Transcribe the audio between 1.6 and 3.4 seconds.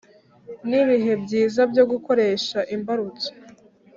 byo gukoresha imbarutso